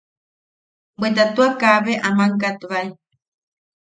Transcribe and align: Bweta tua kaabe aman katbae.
Bweta 0.99 1.23
tua 1.33 1.49
kaabe 1.61 1.93
aman 2.07 2.31
katbae. 2.41 2.87